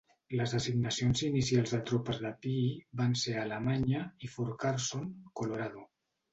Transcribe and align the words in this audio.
Les 0.37 0.53
assignacions 0.59 1.21
inicials 1.27 1.73
de 1.75 1.81
tropes 1.91 2.23
de 2.25 2.33
Peay 2.47 2.65
van 3.03 3.15
ser 3.27 3.37
a 3.37 3.45
Alemanya 3.45 4.03
i 4.29 4.33
Fort 4.35 4.59
Carson, 4.67 5.09
Colorado. 5.43 5.89